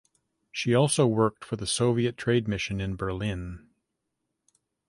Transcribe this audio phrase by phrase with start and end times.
[0.51, 3.69] She also worked for the Soviet Trade Mission in Berlin.